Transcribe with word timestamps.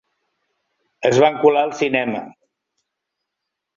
Es 1.11 1.19
van 1.25 1.37
colar 1.45 1.63
al 1.67 1.75
cinema. 1.85 2.23